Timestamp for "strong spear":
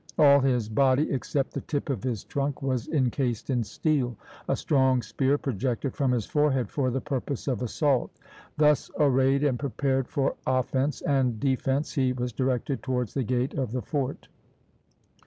4.55-5.37